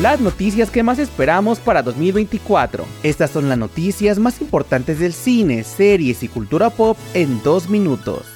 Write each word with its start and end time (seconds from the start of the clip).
las 0.00 0.20
noticias 0.20 0.70
que 0.70 0.82
más 0.82 0.98
esperamos 0.98 1.60
para 1.60 1.82
2024. 1.82 2.84
Estas 3.02 3.30
son 3.30 3.48
las 3.48 3.58
noticias 3.58 4.18
más 4.18 4.40
importantes 4.40 4.98
del 4.98 5.12
cine, 5.12 5.62
series 5.62 6.22
y 6.22 6.28
cultura 6.28 6.70
pop 6.70 6.98
en 7.14 7.42
dos 7.42 7.68
minutos. 7.68 8.33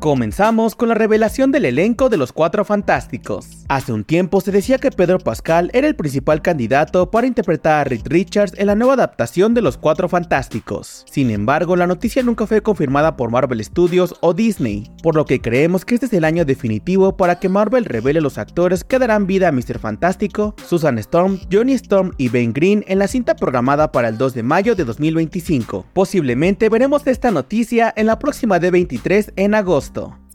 Comenzamos 0.00 0.76
con 0.76 0.90
la 0.90 0.94
revelación 0.94 1.50
del 1.50 1.64
elenco 1.64 2.08
de 2.08 2.16
los 2.16 2.32
Cuatro 2.32 2.64
Fantásticos. 2.64 3.64
Hace 3.66 3.92
un 3.92 4.04
tiempo 4.04 4.40
se 4.40 4.52
decía 4.52 4.78
que 4.78 4.92
Pedro 4.92 5.18
Pascal 5.18 5.70
era 5.74 5.88
el 5.88 5.96
principal 5.96 6.40
candidato 6.40 7.10
para 7.10 7.26
interpretar 7.26 7.80
a 7.80 7.84
Reed 7.84 8.02
Richards 8.04 8.54
en 8.56 8.68
la 8.68 8.76
nueva 8.76 8.94
adaptación 8.94 9.54
de 9.54 9.60
Los 9.60 9.76
Cuatro 9.76 10.08
Fantásticos. 10.08 11.04
Sin 11.10 11.30
embargo, 11.30 11.74
la 11.74 11.88
noticia 11.88 12.22
nunca 12.22 12.46
fue 12.46 12.62
confirmada 12.62 13.16
por 13.16 13.32
Marvel 13.32 13.62
Studios 13.62 14.14
o 14.20 14.34
Disney, 14.34 14.88
por 15.02 15.16
lo 15.16 15.24
que 15.24 15.40
creemos 15.40 15.84
que 15.84 15.94
este 15.94 16.06
es 16.06 16.12
el 16.12 16.24
año 16.24 16.44
definitivo 16.44 17.16
para 17.16 17.40
que 17.40 17.48
Marvel 17.48 17.84
revele 17.84 18.20
los 18.20 18.38
actores 18.38 18.84
que 18.84 19.00
darán 19.00 19.26
vida 19.26 19.48
a 19.48 19.52
Mr. 19.52 19.80
Fantástico, 19.80 20.54
Susan 20.64 20.96
Storm, 20.98 21.40
Johnny 21.52 21.72
Storm 21.72 22.12
y 22.18 22.28
Ben 22.28 22.52
Green 22.52 22.84
en 22.86 23.00
la 23.00 23.08
cinta 23.08 23.34
programada 23.34 23.90
para 23.90 24.08
el 24.08 24.16
2 24.16 24.32
de 24.32 24.44
mayo 24.44 24.76
de 24.76 24.84
2025. 24.84 25.86
Posiblemente 25.92 26.68
veremos 26.68 27.04
esta 27.08 27.32
noticia 27.32 27.92
en 27.96 28.06
la 28.06 28.20
próxima 28.20 28.60
D23 28.60 29.32
en 29.34 29.56
agosto 29.56 29.87
esto. 29.88 30.27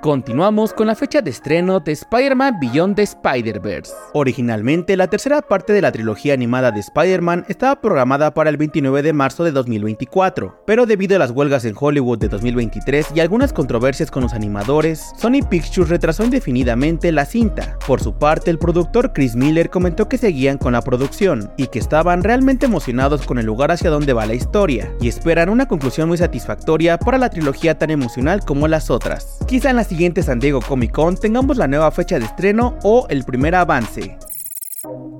Continuamos 0.00 0.72
con 0.72 0.86
la 0.86 0.94
fecha 0.94 1.20
de 1.20 1.30
estreno 1.30 1.80
de 1.80 1.90
Spider-Man 1.90 2.60
Beyond 2.60 2.94
the 2.94 3.02
Spider-Verse. 3.02 3.92
Originalmente, 4.12 4.96
la 4.96 5.08
tercera 5.08 5.42
parte 5.42 5.72
de 5.72 5.82
la 5.82 5.90
trilogía 5.90 6.34
animada 6.34 6.70
de 6.70 6.78
Spider-Man 6.78 7.44
estaba 7.48 7.80
programada 7.80 8.32
para 8.32 8.48
el 8.48 8.56
29 8.56 9.02
de 9.02 9.12
marzo 9.12 9.42
de 9.42 9.50
2024, 9.50 10.62
pero 10.64 10.86
debido 10.86 11.16
a 11.16 11.18
las 11.18 11.32
huelgas 11.32 11.64
en 11.64 11.74
Hollywood 11.76 12.18
de 12.18 12.28
2023 12.28 13.08
y 13.12 13.18
algunas 13.18 13.52
controversias 13.52 14.08
con 14.12 14.22
los 14.22 14.34
animadores, 14.34 15.10
Sony 15.16 15.40
Pictures 15.50 15.90
retrasó 15.90 16.22
indefinidamente 16.22 17.10
la 17.10 17.24
cinta. 17.24 17.76
Por 17.84 18.00
su 18.00 18.14
parte, 18.14 18.52
el 18.52 18.60
productor 18.60 19.12
Chris 19.12 19.34
Miller 19.34 19.68
comentó 19.68 20.08
que 20.08 20.16
seguían 20.16 20.58
con 20.58 20.74
la 20.74 20.82
producción 20.82 21.50
y 21.56 21.66
que 21.66 21.80
estaban 21.80 22.22
realmente 22.22 22.66
emocionados 22.66 23.26
con 23.26 23.40
el 23.40 23.46
lugar 23.46 23.72
hacia 23.72 23.90
donde 23.90 24.12
va 24.12 24.26
la 24.26 24.34
historia 24.34 24.92
y 25.00 25.08
esperan 25.08 25.48
una 25.48 25.66
conclusión 25.66 26.06
muy 26.06 26.18
satisfactoria 26.18 26.98
para 27.00 27.18
la 27.18 27.30
trilogía 27.30 27.76
tan 27.76 27.90
emocional 27.90 28.42
como 28.46 28.68
las 28.68 28.90
otras. 28.90 29.38
Quizá 29.48 29.70
en 29.70 29.76
la 29.76 29.88
siguiente 29.98 30.22
San 30.22 30.38
Diego 30.38 30.60
Comic 30.60 30.92
Con 30.92 31.16
tengamos 31.16 31.56
la 31.56 31.66
nueva 31.66 31.90
fecha 31.90 32.20
de 32.20 32.26
estreno 32.26 32.78
o 32.84 33.08
el 33.10 33.24
primer 33.24 33.56
avance. 33.56 34.16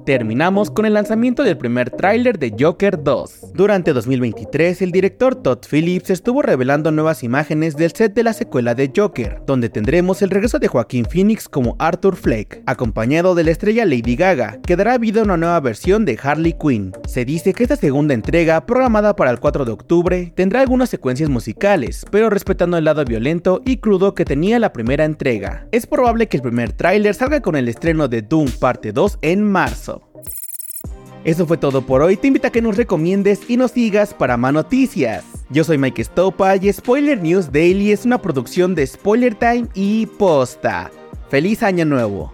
Terminamos 0.09 0.71
con 0.71 0.87
el 0.87 0.95
lanzamiento 0.95 1.43
del 1.43 1.59
primer 1.59 1.91
tráiler 1.91 2.39
de 2.39 2.57
Joker 2.59 3.03
2. 3.05 3.53
Durante 3.53 3.93
2023, 3.93 4.81
el 4.81 4.91
director 4.91 5.35
Todd 5.35 5.59
Phillips 5.71 6.09
estuvo 6.09 6.41
revelando 6.41 6.91
nuevas 6.91 7.23
imágenes 7.23 7.77
del 7.77 7.93
set 7.93 8.15
de 8.15 8.23
la 8.23 8.33
secuela 8.33 8.75
de 8.75 8.91
Joker, 8.97 9.43
donde 9.47 9.69
tendremos 9.69 10.23
el 10.23 10.31
regreso 10.31 10.59
de 10.59 10.69
Joaquín 10.69 11.05
Phoenix 11.05 11.47
como 11.47 11.77
Arthur 11.79 12.17
Fleck, 12.17 12.63
acompañado 12.65 13.35
de 13.35 13.45
la 13.45 13.51
estrella 13.51 13.85
Lady 13.85 14.17
Gaga, 14.17 14.59
que 14.67 14.77
dará 14.77 14.97
vida 14.97 15.21
a 15.21 15.25
una 15.25 15.37
nueva 15.37 15.61
versión 15.61 16.07
de 16.07 16.19
Harley 16.23 16.55
Quinn. 16.59 16.93
Se 17.07 17.27
dice 17.27 17.53
que 17.53 17.65
esta 17.65 17.77
segunda 17.77 18.15
entrega, 18.15 18.65
programada 18.65 19.15
para 19.15 19.31
el 19.31 19.41
4 19.41 19.67
de 19.67 19.73
octubre, 19.73 20.33
tendrá 20.35 20.63
algunas 20.63 20.89
secuencias 20.89 21.29
musicales, 21.29 22.07
pero 22.11 22.31
respetando 22.31 22.79
el 22.79 22.85
lado 22.85 23.05
violento 23.05 23.61
y 23.67 23.77
crudo 23.77 24.15
que 24.15 24.25
tenía 24.25 24.59
la 24.59 24.73
primera 24.73 25.05
entrega. 25.05 25.67
Es 25.71 25.87
probable 25.87 26.29
que 26.29 26.39
el 26.39 26.43
primer 26.43 26.73
tráiler 26.73 27.15
salga 27.15 27.43
con 27.43 27.57
el 27.57 27.69
estreno 27.69 28.09
de 28.09 28.23
Doom 28.23 28.49
Parte 28.59 28.93
2 28.93 29.19
en 29.21 29.45
marzo. 29.45 29.98
Eso 31.29 31.47
fue 31.47 31.59
todo 31.59 31.83
por 31.83 32.01
hoy, 32.01 32.17
te 32.17 32.29
invito 32.29 32.47
a 32.47 32.51
que 32.51 32.63
nos 32.63 32.79
recomiendes 32.79 33.41
y 33.51 33.59
nos 33.59 33.73
sigas 33.73 34.15
para 34.15 34.39
más 34.39 34.51
noticias. 34.51 35.27
Yo 35.51 35.63
soy 35.63 35.77
Mike 35.77 36.03
Stopa 36.03 36.57
y 36.57 36.73
Spoiler 36.73 37.21
News 37.21 37.53
Daily 37.53 37.93
es 37.93 38.07
una 38.07 38.17
producción 38.17 38.75
de 38.75 38.87
Spoiler 38.87 39.35
Time 39.35 39.67
y 39.75 40.07
Posta. 40.07 40.91
¡Feliz 41.29 41.63
Año 41.63 41.85
Nuevo! 41.85 42.33